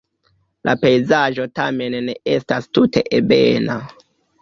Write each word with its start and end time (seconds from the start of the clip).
La 0.69 0.73
pejzaĝo 0.85 1.47
tamen 1.61 1.99
ne 2.09 2.17
estas 2.39 2.69
tute 2.79 3.09
ebena. 3.23 3.81